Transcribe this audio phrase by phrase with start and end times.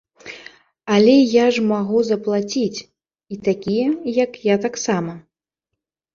[0.95, 2.79] Але я ж магу заплаціць,
[3.35, 3.87] і такія,
[4.25, 5.13] як я, таксама.